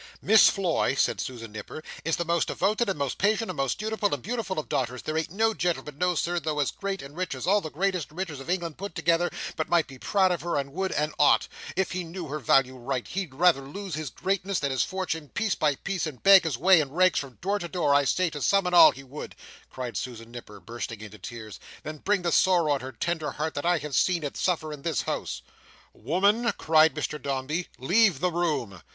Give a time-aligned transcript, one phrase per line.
[0.19, 4.11] "Miss Floy," said Susan Nipper, "is the most devoted and most patient and most dutiful
[4.11, 7.35] and beautiful of daughters, there ain't no gentleman, no Sir, though as great and rich
[7.35, 10.41] as all the greatest and richest of England put together, but might be proud of
[10.41, 11.47] her and would and ought.
[11.75, 15.53] If he knew her value right, he'd rather lose his greatness and his fortune piece
[15.53, 18.41] by piece and beg his way in rags from door to door, I say to
[18.41, 19.35] some and all, he would!"
[19.69, 23.67] cried Susan Nipper, bursting into tears, "than bring the sorrow on her tender heart that
[23.67, 25.43] I have seen it suffer in this house!"
[25.93, 28.81] "Woman," cried Mr Dombey, "leave the room."